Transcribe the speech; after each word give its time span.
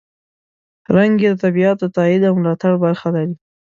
رنګ 0.95 1.13
یې 1.23 1.29
د 1.33 1.37
طبیعت 1.43 1.77
د 1.79 1.85
تاييد 1.95 2.21
او 2.29 2.33
ملاتړ 2.39 2.71
برخه 2.85 3.07
لري. 3.15 3.33